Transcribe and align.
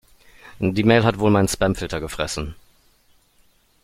Die 0.57 0.83
Mail 0.83 1.03
hat 1.03 1.19
wohl 1.19 1.29
mein 1.29 1.47
Spamfilter 1.47 1.99
gefressen. 1.99 2.55